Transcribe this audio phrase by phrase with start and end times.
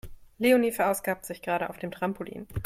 [0.39, 2.47] Leonie verausgabt sich gerade auf dem Trampolin.